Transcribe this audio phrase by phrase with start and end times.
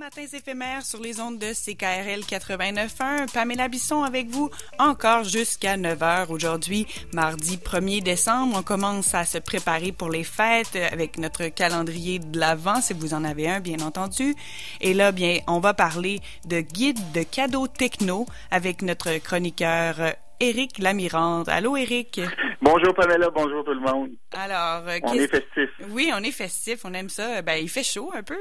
[0.00, 3.30] matins éphémères sur les ondes de CKRL 89.1.
[3.30, 8.56] Pamela Bisson avec vous encore jusqu'à 9h aujourd'hui, mardi 1er décembre.
[8.58, 13.12] On commence à se préparer pour les fêtes avec notre calendrier de l'Avent, si vous
[13.12, 14.34] en avez un, bien entendu.
[14.80, 20.78] Et là, bien, on va parler de guide de cadeaux techno avec notre chroniqueur Éric
[20.78, 21.50] Lamirande.
[21.50, 22.18] Allô, Éric?
[22.62, 23.28] Bonjour, Pamela.
[23.28, 24.10] Bonjour, tout le monde.
[24.32, 25.68] Alors, euh, on est festif.
[25.90, 26.80] Oui, on est festif.
[26.84, 27.42] On aime ça.
[27.42, 28.38] Ben, il fait chaud un peu.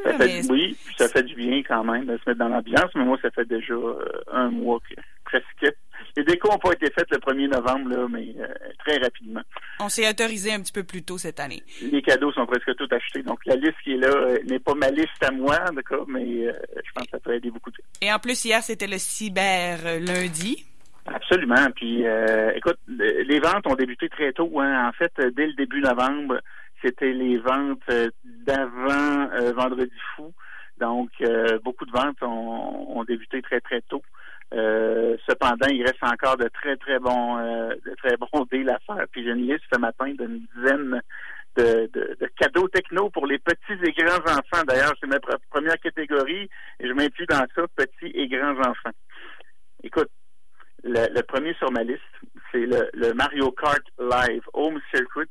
[0.50, 2.90] Oui, ça fait du bien quand même de se mettre dans l'ambiance.
[2.96, 5.76] Mais moi, ça fait déjà euh, un mois que presque.
[6.16, 8.48] Les décos n'ont pas été faites le 1er novembre, là, mais euh,
[8.86, 9.42] très rapidement.
[9.82, 11.62] On s'est autorisé un petit peu plus tôt cette année.
[11.82, 13.24] Les cadeaux sont presque tous achetés.
[13.24, 16.92] Donc, la liste qui est là n'est pas ma liste à moi, d'accord, mais je
[16.96, 17.78] pense que ça peut aider beaucoup de.
[18.02, 20.66] Et en plus, hier, c'était le cyber lundi.
[21.14, 21.72] Absolument.
[21.76, 24.60] Puis, euh, écoute, les ventes ont débuté très tôt.
[24.60, 24.88] Hein.
[24.88, 26.40] En fait, dès le début novembre,
[26.84, 30.34] c'était les ventes euh, d'avant euh, Vendredi fou.
[30.80, 31.10] Donc,
[31.66, 34.02] beaucoup de ventes ont, débuté très, très tôt.
[35.28, 39.06] cependant, il reste encore de très, très bons, de très bons deals à faire.
[39.12, 41.02] Puis j'ai une liste ce matin d'une dizaine
[41.58, 44.64] de, de, cadeaux techno pour les petits et grands enfants.
[44.66, 45.20] D'ailleurs, c'est ma
[45.50, 48.96] première catégorie et je m'inclus dans ça, petits et grands enfants.
[49.84, 50.10] Écoute,
[50.84, 52.02] le, premier sur ma liste,
[52.52, 55.30] c'est le, Mario Kart Live Home Circuit.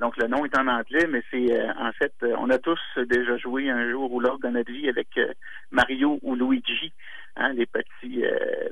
[0.00, 2.80] Donc le nom est en anglais, mais c'est euh, en fait, euh, on a tous
[2.96, 5.30] déjà joué un jour ou l'autre dans notre vie avec euh,
[5.70, 6.90] Mario ou Luigi,
[7.36, 8.24] hein, les petits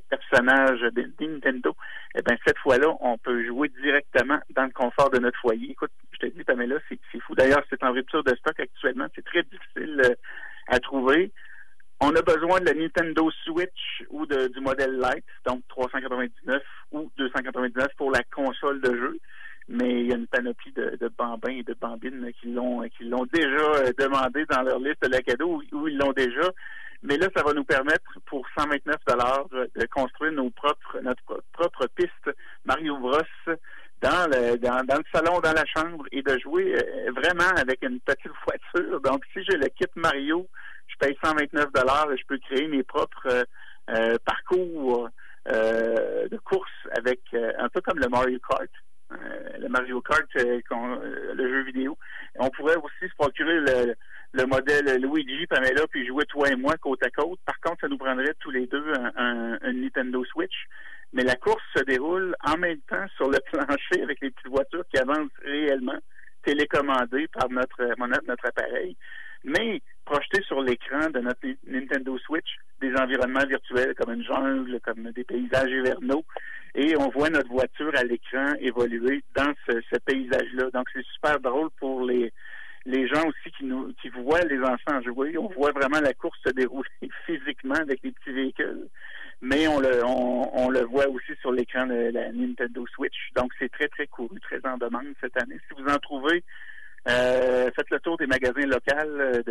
[0.08, 1.76] personnages de Nintendo.
[2.14, 5.72] Eh bien, cette fois-là, on peut jouer directement dans le confort de notre foyer.
[5.72, 7.34] Écoute, je te dis, Pamela, c'est fou.
[7.34, 9.06] D'ailleurs, c'est en rupture de stock actuellement.
[9.14, 10.16] C'est très difficile
[10.68, 11.30] à trouver.
[12.00, 17.88] On a besoin de la Nintendo Switch ou du modèle Lite, donc 399 ou 299
[17.96, 19.18] pour la console de jeu.
[19.68, 23.26] Mais il y a une panoplie de, bambins et de bambines qui l'ont qui l'ont
[23.30, 26.48] déjà euh, demandé dans leur liste de la cadeau ou ils l'ont déjà.
[27.02, 31.86] Mais là, ça va nous permettre pour 129 dollars de construire nos propres notre propre
[31.96, 33.20] piste Mario Bros
[34.00, 38.00] dans le dans, le salon, dans la chambre et de jouer euh, vraiment avec une
[38.00, 39.00] petite voiture.
[39.00, 40.46] Donc, si j'ai le kit Mario
[40.98, 43.44] paye 129 dollars et je peux créer mes propres euh,
[43.90, 45.08] euh, parcours
[45.50, 48.70] euh, de course avec un peu comme le Mario Kart.
[49.58, 51.96] le Mario Kart, le jeu vidéo.
[52.38, 53.60] On pourrait aussi se procurer
[54.34, 57.40] le, modèle Luigi, Pamela, puis jouer toi et moi côte à côte.
[57.46, 60.66] Par contre, ça nous prendrait tous les deux un, Nintendo Switch.
[61.14, 64.84] Mais la course se déroule en même temps sur le plancher avec les petites voitures
[64.92, 65.98] qui avancent réellement,
[66.44, 68.94] télécommandées par notre, notre appareil
[69.44, 72.48] mais projeter sur l'écran de notre Nintendo Switch
[72.80, 76.24] des environnements virtuels comme une jungle, comme des paysages hivernaux,
[76.74, 80.70] et on voit notre voiture à l'écran évoluer dans ce, paysage-là.
[80.72, 82.32] Donc c'est super drôle pour les
[82.86, 85.36] les gens aussi qui nous qui voient les enfants jouer.
[85.36, 86.88] On voit vraiment la course se dérouler
[87.26, 88.88] physiquement avec les petits véhicules,
[89.42, 93.30] mais on le on, le voit aussi sur l'écran de la Nintendo Switch.
[93.36, 95.58] Donc c'est très très couru, très en demande cette année.
[95.68, 96.42] Si vous en trouvez
[97.06, 99.42] euh, faites le tour des magasins locaux euh,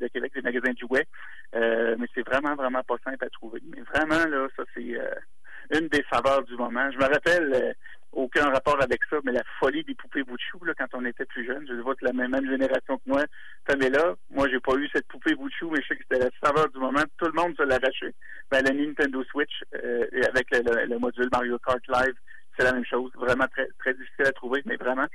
[0.00, 1.06] de, Québec, des magasins de jouets.
[1.54, 3.60] Euh, mais c'est vraiment, vraiment pas simple à trouver.
[3.68, 6.90] Mais vraiment, là, ça, c'est une des saveurs du moment.
[6.90, 7.74] Je me rappelle,
[8.12, 11.44] aucun rapport avec ça, mais la folie des poupées Bouchou, là, quand on était plus
[11.44, 11.66] jeune.
[11.68, 13.24] Je vois que la même, génération que moi,
[13.68, 14.14] là.
[14.30, 16.78] Moi, j'ai pas eu cette poupée Bouchou, mais je sais que c'était la saveur du
[16.78, 17.02] moment.
[17.18, 18.14] Tout le monde se l'arrachait.
[18.50, 22.14] Ben, la Nintendo Switch, avec le, module Mario Kart Live,
[22.56, 23.12] c'est la même chose.
[23.16, 25.06] Vraiment très, très difficile à trouver, mais vraiment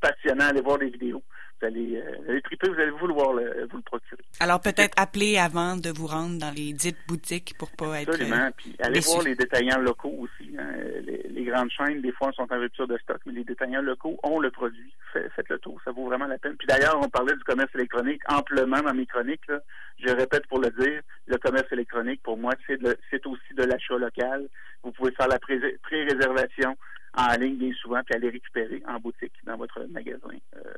[0.00, 0.46] passionnant.
[0.48, 1.22] Allez voir les vidéos.
[1.60, 4.22] Vous allez, euh, triper, vous allez vouloir le, vous le procurer.
[4.40, 8.46] Alors peut-être appeler avant de vous rendre dans les dites boutiques pour pas être Absolument.
[8.46, 10.56] Euh, Puis allez voir les détaillants locaux aussi.
[10.58, 10.68] Hein.
[11.04, 14.38] Les, grandes chaînes, des fois, sont en rupture de stock, mais les détaillants locaux ont
[14.38, 14.92] le produit.
[15.12, 16.54] faites le tour, ça vaut vraiment la peine.
[16.56, 19.50] Puis d'ailleurs, on parlait du commerce électronique amplement dans mes chroniques.
[19.98, 24.48] Je répète pour le dire, le commerce électronique, pour moi, c'est aussi de l'achat local.
[24.82, 26.76] Vous pouvez faire la pré-réservation
[27.14, 30.72] en ligne bien souvent, puis aller récupérer en boutique dans votre magasin euh,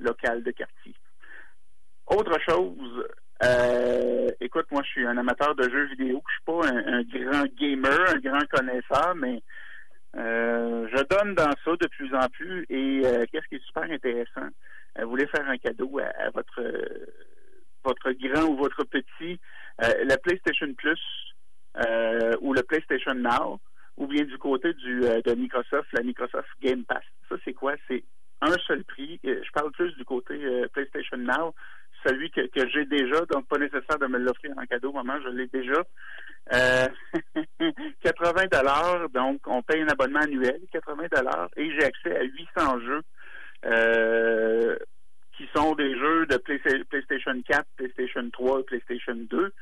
[0.00, 0.94] local de quartier.
[2.06, 3.06] Autre chose,
[3.44, 7.46] euh, écoute, moi je suis un amateur de jeux vidéo, je suis pas un, grand
[7.56, 9.42] gamer, un grand connaisseur, mais
[10.16, 12.64] euh, je donne dans ça de plus en plus.
[12.68, 14.48] Et qu'est-ce qui est super intéressant,
[15.00, 16.62] vous voulez faire un cadeau à, votre
[17.84, 19.38] votre grand ou votre petit,
[19.78, 21.00] la PlayStation Plus
[22.40, 23.60] ou le PlayStation Now,
[23.96, 27.02] ou bien du côté du, euh, de Microsoft, la Microsoft Game Pass.
[27.28, 27.74] Ça, c'est quoi?
[27.88, 28.04] C'est
[28.40, 29.20] un seul prix.
[29.24, 31.54] Euh, je parle plus du côté euh, PlayStation Now,
[32.06, 35.28] celui que, que j'ai déjà, donc pas nécessaire de me l'offrir en cadeau, maman, je
[35.28, 35.82] l'ai déjà.
[38.02, 42.80] 80 dollars, donc on paye un abonnement annuel, 80 dollars, et j'ai accès à 800
[42.80, 43.02] jeux
[45.36, 49.52] qui sont des jeux de PlayStation 4, PlayStation 3, PlayStation 2,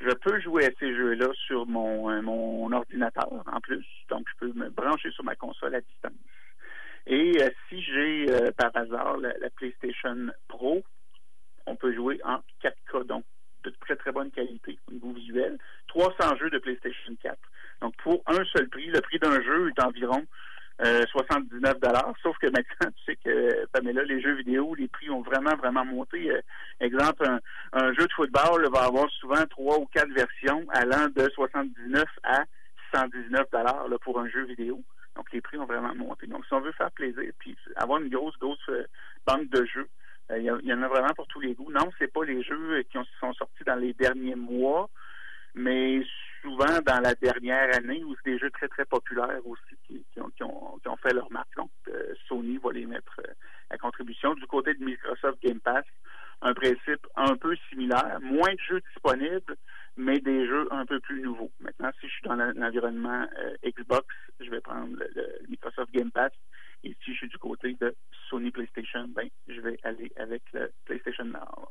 [0.00, 3.84] je peux jouer à ces jeux-là sur mon, euh, mon ordinateur en plus.
[4.08, 6.12] Donc, je peux me brancher sur ma console à distance.
[7.06, 10.82] Et euh, si j'ai euh, par hasard la, PlayStation Pro,
[11.66, 13.24] on peut jouer en 4K, donc
[13.64, 15.58] de très très bonne qualité au niveau visuel.
[15.88, 17.38] 300 jeux de PlayStation 4.
[17.82, 20.24] Donc pour un seul prix, le prix d'un jeu est environ
[20.82, 22.14] 79 dollars.
[22.22, 25.84] Sauf que maintenant, tu sais que Pamela, les jeux vidéo, les prix ont vraiment vraiment
[25.84, 26.30] monté.
[26.80, 27.26] exemple,
[27.72, 32.44] un, jeu de football va avoir souvent trois ou quatre versions allant de 79 à
[32.94, 34.82] 119 dollars pour un jeu vidéo.
[35.16, 36.26] Donc, les prix ont vraiment monté.
[36.26, 38.84] Donc, si on veut faire plaisir, puis avoir une grosse, grosse euh,
[39.26, 39.88] banque de jeux,
[40.30, 41.70] euh, il y, en a vraiment pour tous les goûts.
[41.70, 44.88] Non, c'est pas les jeux qui sont sortis dans les derniers mois,
[45.54, 46.02] mais
[46.42, 49.76] souvent dans la dernière année où c'est des jeux très, très populaires aussi
[50.12, 51.54] qui, ont, fait leur marque.
[51.56, 53.20] Donc, euh, Sony va les mettre
[53.70, 54.34] à contribution.
[54.34, 55.84] Du côté de Microsoft Game Pass,
[56.42, 58.18] un principe un peu similaire.
[58.20, 59.56] Moins de jeux disponibles,
[59.96, 61.50] mais des jeux un peu plus nouveaux.
[61.60, 64.06] Maintenant, si je suis dans l'environnement euh, Xbox,
[64.40, 66.32] je vais prendre le, Microsoft Game Pass.
[66.82, 67.94] Et si je suis du côté de
[68.28, 71.68] Sony PlayStation, ben, je vais aller avec le PlayStation Now.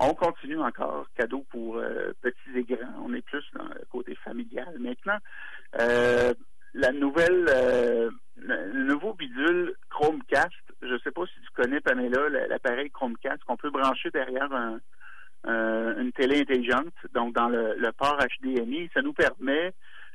[0.00, 3.02] On continue encore, cadeau pour euh, petits et grands.
[3.04, 5.18] On est plus dans le côté familial maintenant.
[5.80, 6.32] Euh,
[6.78, 7.44] la nouvelle,
[8.36, 10.52] le nouveau bidule Chromecast,
[10.82, 14.48] je ne sais pas si tu connais, Pamela, l'appareil Chromecast qu'on peut brancher derrière
[15.46, 18.88] euh, une télé intelligente, donc dans le, port HDMI.
[18.94, 19.72] Ça nous permet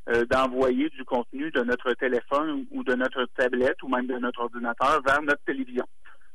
[0.10, 4.42] euh, d'envoyer du contenu de notre téléphone ou de notre tablette ou même de notre
[4.42, 5.86] ordinateur vers notre télévision.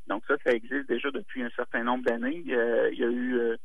[0.09, 2.43] Donc ça, ça existe déjà depuis un certain nombre d'années.
[2.45, 3.57] il y a eu euh,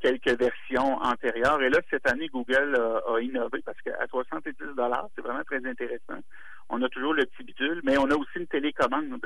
[0.00, 1.60] quelques versions antérieures.
[1.62, 6.20] Et là, cette année, Google a, innové parce qu'à 70 dollars, c'est vraiment très intéressant.
[6.68, 9.20] On a toujours le petit bidule, mais on a aussi une télécommande.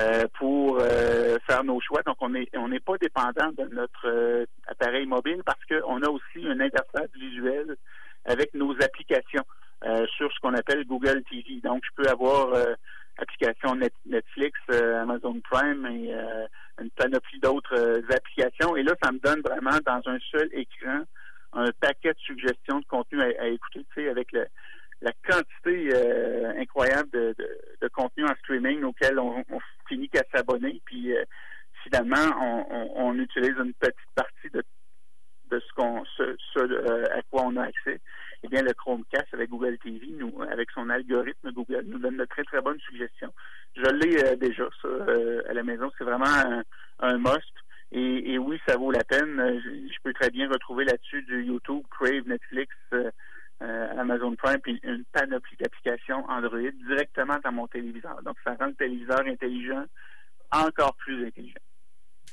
[0.00, 2.02] Euh, pour euh, faire nos choix.
[2.04, 6.08] Donc, on n'est on n'est pas dépendant de notre euh, appareil mobile parce qu'on a
[6.08, 7.76] aussi une interface visuelle
[8.24, 9.44] avec nos applications
[10.16, 11.60] sur ce qu'on appelle Google TV.
[11.62, 12.56] Donc, je peux avoir
[13.18, 13.76] application
[14.06, 16.12] Netflix, Amazon Prime et
[16.80, 18.76] une panoplie d'autres applications.
[18.76, 21.04] Et là, ça me donne vraiment dans un seul écran
[21.54, 24.46] un paquet de suggestions de contenu à, écouter, tu sais, avec le,
[25.00, 27.34] la quantité euh, incroyable de,
[27.80, 29.44] de, contenu en streaming auquel on,
[29.88, 30.80] finit qu'à s'abonner.
[30.86, 31.24] Puis euh,
[31.82, 32.34] finalement,
[32.96, 34.62] on, utilise une petite partie de,
[35.50, 38.00] de ce qu'on ce, euh, à quoi on a accès.
[38.42, 41.43] Eh bien, le Chromecast avec Google TV, nous, avec son algorithme
[42.80, 43.32] suggestions.
[43.76, 44.88] Je l'ai déjà, ça,
[45.48, 45.90] à la maison.
[45.98, 46.62] C'est vraiment un,
[47.00, 47.52] un must.
[47.92, 49.36] Et, et, oui, ça vaut la peine.
[49.36, 52.74] Je, peux très bien retrouver là-dessus du YouTube, Crave, Netflix,
[53.62, 58.20] euh, Amazon Prime, puis une panoplie d'applications Android directement dans mon téléviseur.
[58.22, 59.84] Donc, ça rend le téléviseur intelligent
[60.52, 61.60] encore plus intelligent.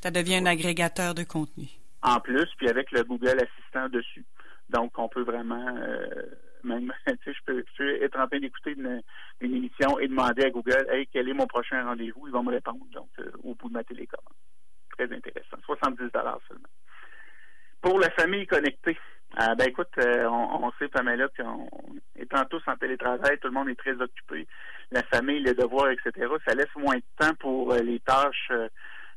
[0.02, 1.68] Ça devient un agrégateur de contenu.
[2.02, 4.26] En plus, puis avec le Google Assistant dessus.
[4.70, 6.08] Donc, on peut vraiment, euh,
[6.64, 9.02] même, tu sais, je peux, être en train d'écouter une,
[9.42, 12.28] émission et demander à Google, hey, quel est mon prochain rendez-vous?
[12.28, 14.36] Ils vont me répondre, donc, euh, au bout de ma télécommande.
[14.98, 15.58] Très intéressant.
[15.66, 16.64] 70 seulement.
[17.82, 18.98] Pour la famille connectée,
[19.38, 21.68] ah, ben écoute, euh, on, sait, Pamela, qu'en
[22.18, 24.46] étant tous en télétravail, tout le monde est très occupé.
[24.92, 26.28] La famille, les devoirs, etc.
[26.46, 28.52] Ça laisse moins de temps pour euh, les tâches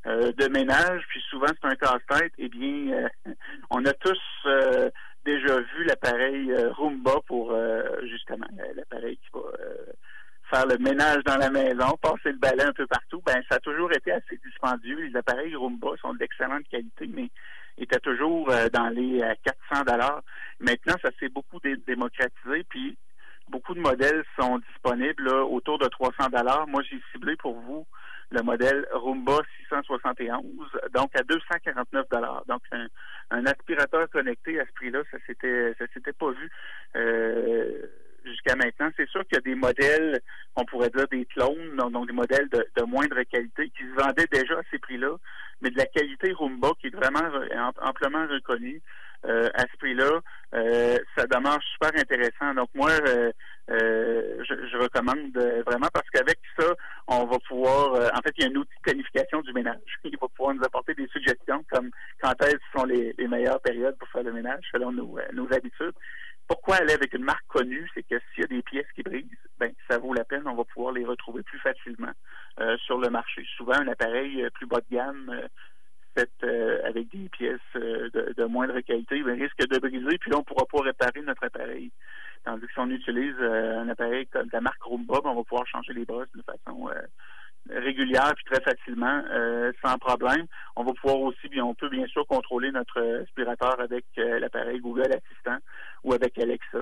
[0.06, 2.32] de ménage, puis souvent c'est un casse-tête.
[2.36, 3.08] Eh bien,
[3.70, 4.20] on a tous
[5.24, 7.56] déjà vu l'appareil Roomba pour
[8.02, 9.40] justement l'appareil qui va
[10.50, 13.22] faire le ménage dans la maison, passer le balai un peu partout.
[13.26, 15.00] Ben, ça a toujours été assez dispendieux.
[15.00, 17.30] Les appareils Roomba sont d'excellente qualité, mais
[17.78, 20.22] était toujours euh, dans les 400 euh, dollars.
[20.60, 22.96] Maintenant, ça s'est beaucoup démocratisé, puis
[23.48, 26.66] beaucoup de modèles sont disponibles autour de 300 dollars.
[26.68, 27.86] Moi, j'ai ciblé pour vous
[28.30, 30.44] le modèle Roomba 671,
[30.94, 32.44] donc à 249 dollars.
[32.48, 32.86] Donc un,
[33.30, 36.50] aspirateur connecté à ce prix-là, ça s'était ça s'était pas vu.
[36.96, 37.86] Euh,
[38.24, 38.90] jusqu'à maintenant.
[38.96, 40.20] C'est sûr qu'il y a des modèles,
[40.56, 44.54] on pourrait dire des clones, donc, des modèles de, moindre qualité qui se vendaient déjà
[44.54, 45.16] à ces prix-là,
[45.60, 47.28] mais de la qualité Roomba qui est vraiment
[47.82, 48.80] amplement reconnue.
[49.26, 50.20] Euh, à ce prix-là,
[50.54, 52.52] euh, ça demeure super intéressant.
[52.54, 53.32] Donc moi, euh,
[53.68, 55.32] je, recommande
[55.64, 56.66] vraiment parce qu'avec ça,
[57.08, 59.80] on va pouvoir, en fait, il y a un outil de qualification du ménage.
[60.04, 61.33] Il va pouvoir nous apporter des suggestions
[62.24, 65.92] quand elles sont les, meilleures périodes pour faire le ménage selon nos habitudes.
[66.48, 67.88] Pourquoi aller avec une marque connue?
[67.94, 69.26] C'est que s'il y a des pièces qui brisent,
[69.58, 72.12] ben ça vaut la peine, on va pouvoir les retrouver plus facilement
[72.60, 73.46] euh, sur le marché.
[73.56, 75.48] Souvent, un appareil euh, plus bas de gamme euh,
[76.14, 76.30] fait
[76.84, 80.64] avec des pièces de, moindre qualité ben, risque de briser, puis là, on ne pourra
[80.64, 81.90] pas réparer notre appareil.
[82.44, 85.66] Tandis que si on utilise un appareil comme la marque Roomba, ben, on va pouvoir
[85.66, 86.88] changer les brosses de façon
[87.70, 90.46] régulière puis très facilement, euh, sans problème.
[90.76, 94.80] On va pouvoir aussi, bien, on peut bien sûr contrôler notre aspirateur avec euh, l'appareil
[94.80, 95.58] Google Assistant
[96.02, 96.78] ou avec Alexa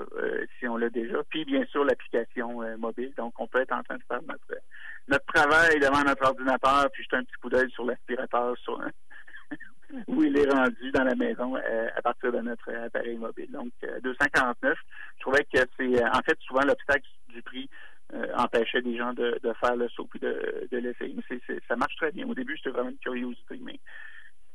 [0.59, 1.19] si on l'a déjà.
[1.31, 3.13] Puis bien sûr l'application mobile.
[3.17, 4.61] Donc on peut être en train de faire notre
[5.09, 8.81] notre travail devant notre ordinateur puis jeter un petit coup d'œil sur l'aspirateur sur
[10.09, 13.51] où il est rendu dans la maison à partir de notre appareil mobile.
[13.53, 13.71] Donc
[14.03, 14.77] 249.
[15.17, 17.92] Je trouvais que c'est en fait souvent l'obstacle du prix euh,
[18.37, 21.17] empêchait des gens de, faire le saut puis de, l'essayer.
[21.69, 22.29] ça marche très bien.
[22.29, 23.79] Au début, c'était vraiment une curiosité, mais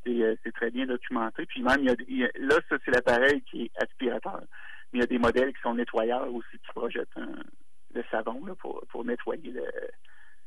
[0.05, 1.45] c'est, euh, très bien documenté.
[1.45, 4.41] Puis même, là, ça, c'est l'appareil qui est aspirateur.
[4.91, 7.09] Mais il y a des modèles qui sont nettoyeurs aussi, qui projettent
[7.93, 9.53] le savon pour, nettoyer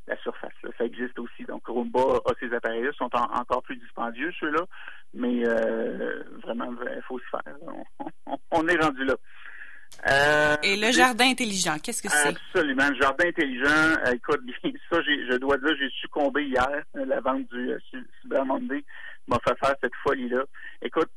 [0.06, 0.52] la surface.
[0.78, 1.44] Ça existe aussi.
[1.44, 4.64] Donc, Roomba a ces appareils-là, sont encore plus dispendieux, ceux-là,
[5.14, 7.54] mais euh, vraiment, il faut se faire.
[8.50, 9.14] on est rendu là.
[10.08, 12.28] Euh, Et le jardin intelligent, qu'est-ce que c'est?
[12.28, 12.88] Absolument.
[12.88, 14.40] Le jardin intelligent, euh, écoute,
[14.90, 16.82] ça, je dois dire, j'ai succombé hier.
[16.94, 17.78] La vente du euh,
[18.22, 18.82] Cyber Monday
[19.28, 20.42] m'a fait faire cette folie-là.
[20.82, 21.10] Écoute,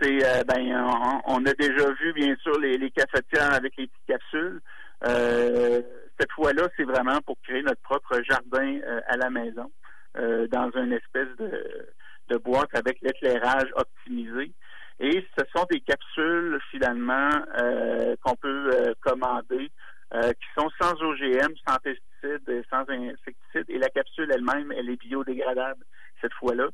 [0.00, 4.60] c'est, ben, on, a déjà vu, bien sûr, les, les cafetières avec les petites capsules.
[5.02, 9.70] cette fois-là, c'est vraiment pour créer notre propre jardin à la maison,
[10.14, 11.86] dans une espèce de,
[12.30, 14.52] de boîte avec l'éclairage optimisé.
[15.00, 19.70] Et ce sont des capsules finalement euh, qu'on peut euh, commander
[20.12, 23.64] euh, qui sont sans OGM, sans pesticides, et sans insecticides.
[23.68, 25.82] Et la capsule elle-même, elle est biodégradable
[26.20, 26.68] cette fois-là.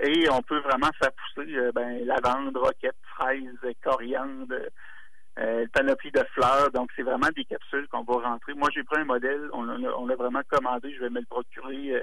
[0.00, 4.54] et on peut vraiment faire pousser ben, lavande, roquette, fraise, coriandre,
[5.74, 6.70] panoplie de fleurs.
[6.70, 8.54] Donc, c'est vraiment des capsules qu'on va rentrer.
[8.54, 12.02] Moi, j'ai pris un modèle, on l'a vraiment commandé, je vais me le procurer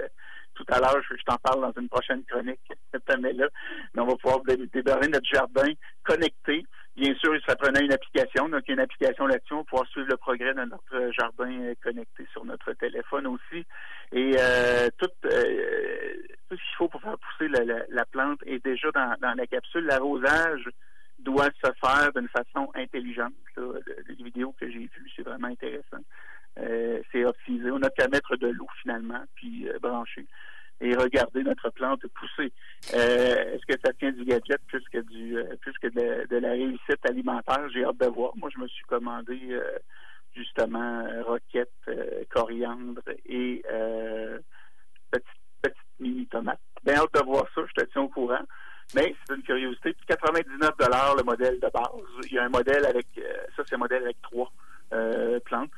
[0.64, 2.60] tout à l'heure, je, t'en parle dans une prochaine chronique,
[2.92, 3.48] cette année-là,
[3.94, 4.40] mais on va pouvoir
[4.72, 5.72] débarrer notre jardin
[6.04, 6.64] connecté.
[6.96, 9.64] Bien sûr, ça prenait une application, donc il y a une application là-dessus, on va
[9.64, 13.64] pouvoir suivre le progrès de notre jardin connecté sur notre téléphone aussi.
[14.12, 16.14] Et euh, tout, euh,
[16.48, 19.86] tout ce qu'il faut pour faire pousser la, plante est déjà dans, la capsule.
[19.86, 20.68] L'arrosage
[21.20, 23.32] doit se faire d'une façon intelligente.
[23.56, 26.02] Les vidéos que j'ai vues, c'est vraiment intéressant.
[26.58, 27.70] Euh, c'est optimisé.
[27.70, 30.26] On n'a qu'à mettre de l'eau finalement, puis euh, brancher
[30.82, 32.52] et regarder notre plante pousser.
[32.94, 37.04] Euh, est-ce que ça tient du gadget plus que du plus que de, la réussite
[37.04, 37.68] alimentaire?
[37.68, 38.32] J'ai hâte de voir.
[38.36, 39.38] Moi, je me suis commandé
[40.34, 41.70] justement roquette,
[42.30, 43.62] coriandre et
[45.10, 46.60] petite, mini tomate.
[46.82, 48.42] Bien hâte de voir ça, je te tiens au courant.
[48.94, 49.94] Mais c'est une curiosité.
[50.08, 50.70] 99
[51.18, 52.26] le modèle de base.
[52.30, 53.06] Il y a un modèle avec
[53.54, 54.50] ça, c'est un modèle avec trois
[55.44, 55.70] plantes.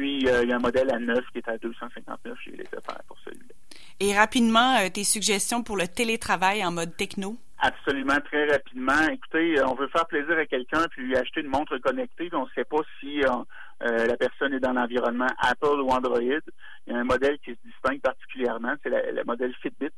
[0.00, 2.64] Puis, euh, il y a un modèle à 9 qui est à 259 chez les
[2.64, 3.52] faire pour celui-là.
[4.00, 7.36] Et rapidement, euh, tes suggestions pour le télétravail en mode techno?
[7.58, 9.08] Absolument, très rapidement.
[9.12, 12.30] Écoutez, euh, on veut faire plaisir à quelqu'un puis lui acheter une montre connectée.
[12.32, 13.20] On ne sait pas si
[13.82, 16.18] la personne est dans l'environnement Apple ou Android.
[16.22, 16.40] Il
[16.94, 19.92] y a un modèle qui se distingue particulièrement, c'est le modèle Fitbit.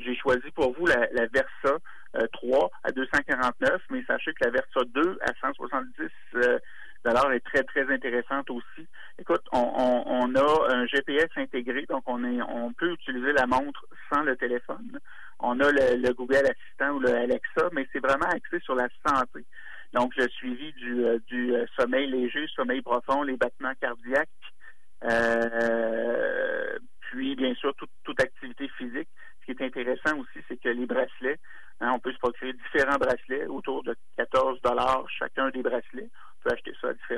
[0.00, 1.78] J'ai choisi pour vous la, Versa
[2.32, 6.10] 3 à 249, mais sachez que la Versa 2 à 170
[7.12, 8.86] l'heure est très, très intéressante aussi.
[9.18, 14.22] Écoute, on, a un GPS intégré, donc on est on peut utiliser la montre sans
[14.22, 14.98] le téléphone.
[15.38, 19.44] On a le, Google Assistant ou le Alexa, mais c'est vraiment axé sur la santé.
[19.92, 24.28] Donc, le suivi du, euh, du euh, sommeil léger, sommeil profond, les battements cardiaques,
[25.04, 29.08] euh, puis bien sûr toute, toute activité physique.
[29.40, 31.38] Ce qui est intéressant aussi, c'est que les bracelets,
[31.80, 36.08] hein, on peut se procurer différents bracelets autour de 14 dollars chacun des bracelets
[36.44, 36.73] peut acheter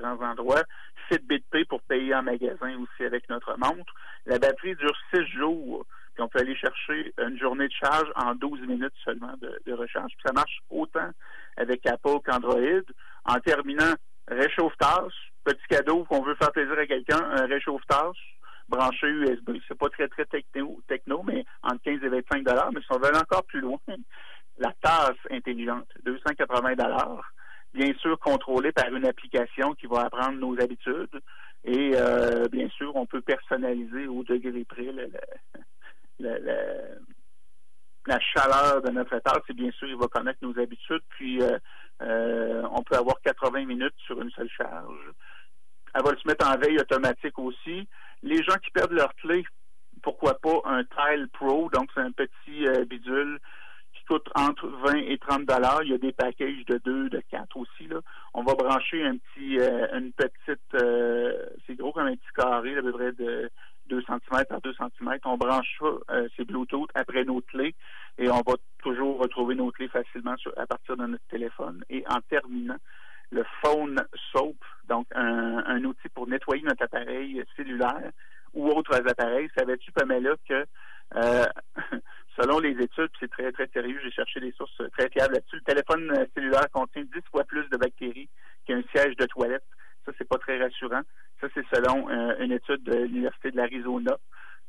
[0.06, 0.62] différents endroits.
[1.08, 3.92] Fitbit Pay pour payer en magasin aussi avec notre montre.
[4.26, 5.86] La batterie dure six jours.
[6.14, 10.12] Puis on peut aller chercher une journée de charge en 12 minutes seulement de, recharge.
[10.24, 11.10] ça marche autant
[11.56, 12.56] avec Apple qu'Android.
[13.26, 13.94] En terminant,
[14.28, 15.12] réchauffe-tasse,
[15.44, 18.16] petit cadeau qu'on veut faire plaisir à quelqu'un, un réchauffe-tasse
[18.68, 19.58] branché USB.
[19.68, 22.70] C'est pas très, très techno, techno, mais entre 15 et 25 dollars.
[22.72, 23.78] Mais si on veut aller encore plus loin,
[24.58, 27.30] la tasse intelligente, 280 dollars
[27.76, 31.20] bien sûr contrôlé par une application qui va apprendre nos habitudes.
[31.64, 34.90] Et euh, bien sûr, on peut personnaliser au degré près
[38.06, 39.42] la chaleur de notre tasse.
[39.48, 41.02] Et bien sûr, il va connaître nos habitudes.
[41.10, 41.58] Puis, euh,
[42.02, 45.12] euh, on peut avoir 80 minutes sur une seule charge.
[45.94, 47.88] Elle va se mettre en veille automatique aussi.
[48.22, 49.44] Les gens qui perdent leur clé,
[50.02, 53.40] pourquoi pas un Tile Pro, donc c'est un petit bidule
[54.06, 55.82] coûte entre 20 et 30 dollars.
[55.82, 57.86] Il y a des packages de 2, de 4 aussi.
[57.88, 58.00] Là.
[58.34, 62.76] On va brancher un petit, euh, une petite, euh, c'est gros comme un petit carré,
[62.76, 63.50] à peu près de
[63.88, 65.18] 2 cm par 2 cm.
[65.24, 67.74] On branche ça, euh, c'est Bluetooth, après nos clés
[68.18, 71.84] et on va toujours retrouver nos clés facilement sur, à partir de notre téléphone.
[71.90, 72.78] Et en terminant,
[73.30, 74.56] le Phone Soap,
[74.88, 78.12] donc un, un outil pour nettoyer notre appareil cellulaire
[78.54, 79.50] ou autres appareils.
[79.56, 80.64] Savais-tu, Pamela, que
[81.16, 81.44] euh,
[82.40, 85.62] selon les études, c'est très, très sérieux, j'ai cherché des sources très fiables là-dessus, le
[85.62, 88.28] téléphone cellulaire contient 10 fois plus de bactéries
[88.66, 89.64] qu'un siège de toilette.
[90.04, 91.02] Ça, c'est pas très rassurant.
[91.40, 94.16] Ça, c'est selon euh, une étude de l'Université de l'Arizona.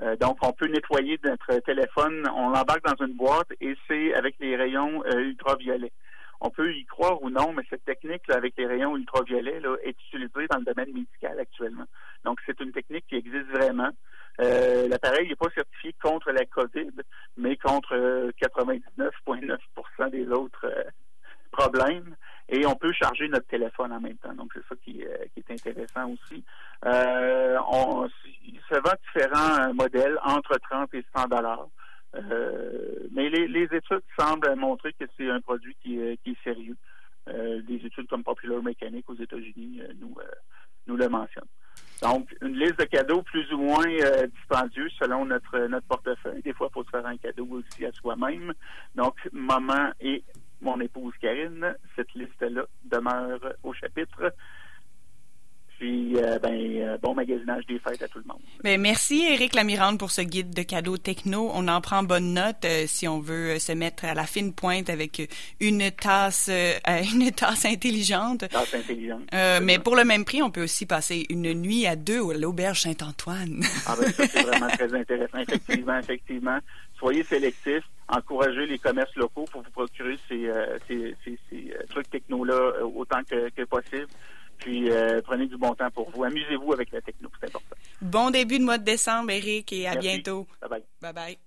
[0.01, 4.35] Euh, donc, on peut nettoyer notre téléphone, on l'embarque dans une boîte et c'est avec
[4.39, 5.91] les rayons ultraviolets.
[6.39, 9.75] On peut y croire ou non, mais cette technique là, avec les rayons ultraviolets là,
[9.83, 11.85] est utilisée dans le domaine médical actuellement.
[12.25, 13.89] Donc, c'est une technique qui existe vraiment.
[14.39, 16.91] Euh, L'appareil n'est pas certifié contre la COVID,
[17.37, 19.57] mais contre 99,9%
[19.99, 20.83] euh, des autres euh,
[21.51, 22.15] problèmes.
[22.49, 24.33] Et on peut charger notre téléphone en même temps.
[24.33, 26.43] Donc, c'est ça qui, est intéressant aussi.
[26.83, 28.07] on,
[28.45, 31.67] il se vend différents modèles entre 30 et 100 dollars.
[33.11, 36.77] Mais les, études semblent montrer que c'est un produit qui, est sérieux.
[37.27, 40.15] Des études comme Popular Mechanic aux États-Unis nous,
[40.87, 41.43] nous le mentionnent.
[42.01, 46.41] Donc, une liste de cadeaux plus ou moins euh, dispendieux selon notre, notre portefeuille.
[46.43, 48.53] Des fois, il faut se faire un cadeau aussi à soi-même.
[48.95, 50.23] Donc, maman et
[50.61, 54.33] mon épouse Karine, cette liste-là demeure au chapitre.
[55.77, 58.39] Puis, euh, ben, euh, bon magasinage des fêtes à tout le monde.
[58.63, 61.51] Ben, merci, Éric Lamirande, pour ce guide de cadeaux techno.
[61.53, 64.89] On en prend bonne note euh, si on veut se mettre à la fine pointe
[64.89, 65.29] avec
[65.59, 66.49] une tasse,
[67.13, 68.49] une tasse intelligente.
[68.49, 69.21] Tasse intelligente.
[69.61, 72.81] mais pour le même prix, on peut aussi passer une nuit à deux à l'auberge
[72.81, 73.61] Saint-Antoine.
[73.85, 75.37] ah ben, ça, c'est vraiment très intéressant.
[75.37, 76.57] Effectivement, effectivement.
[76.97, 80.49] Soyez sélectifs encouragez les commerces locaux pour vous procurer ces,
[80.87, 84.07] ces, ces, ces trucs techno-là autant que, que possible.
[84.57, 86.23] Puis euh, prenez du bon temps pour vous.
[86.23, 87.75] Amusez-vous avec la techno, c'est important.
[88.01, 90.07] Bon début de mois de décembre, Eric, et à Merci.
[90.09, 90.47] bientôt.
[90.61, 90.83] Bye bye.
[91.01, 91.37] Bye bye.